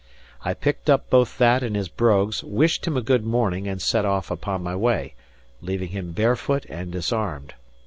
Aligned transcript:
I 0.43 0.55
picked 0.55 0.89
up 0.89 1.11
both 1.11 1.37
that 1.37 1.61
and 1.61 1.75
his 1.75 1.87
brogues, 1.87 2.43
wished 2.43 2.87
him 2.87 2.97
a 2.97 3.03
good 3.03 3.23
morning, 3.23 3.67
and 3.67 3.79
set 3.79 4.03
off 4.03 4.31
upon 4.31 4.63
my 4.63 4.75
way, 4.75 5.13
leaving 5.61 5.89
him 5.89 6.11
barefoot 6.11 6.65
and 6.69 6.91
disarmed. 6.91 7.53